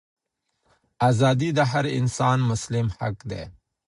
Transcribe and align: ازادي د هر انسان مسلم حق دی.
ازادي 1.09 1.49
د 1.57 1.59
هر 1.71 1.85
انسان 1.99 2.37
مسلم 2.49 2.87
حق 2.97 3.17
دی. 3.31 3.43